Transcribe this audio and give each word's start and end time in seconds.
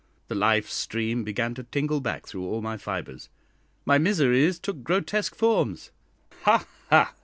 The 0.29 0.33
life 0.33 0.67
stream 0.67 1.23
began 1.23 1.53
to 1.53 1.61
tingle 1.63 1.99
back 1.99 2.25
through 2.25 2.43
all 2.47 2.63
my 2.63 2.75
fibres 2.75 3.29
my 3.85 3.99
miseries 3.99 4.57
took 4.57 4.81
grotesque 4.81 5.35
forms. 5.35 5.91
"Ha! 6.41 6.65
ha! 6.89 7.13